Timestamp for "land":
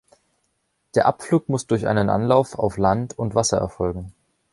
2.77-3.19